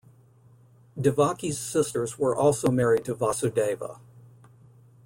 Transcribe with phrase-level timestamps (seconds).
[0.99, 3.99] Devaki's sisters were also married to Vasudeva.